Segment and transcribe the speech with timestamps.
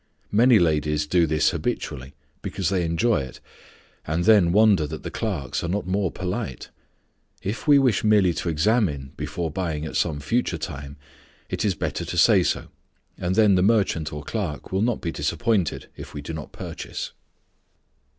[0.31, 3.39] Many ladies do this habitually, because they enjoy it,
[4.07, 6.71] and then wonder that the clerks are not more polite.
[7.43, 10.97] If we wish merely to examine before buying at some future time,
[11.49, 12.69] it is better to say so,
[13.15, 17.11] and then the merchant or clerk will not be disappointed if we do not purchase.